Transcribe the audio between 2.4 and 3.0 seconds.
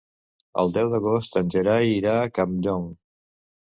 Campllong.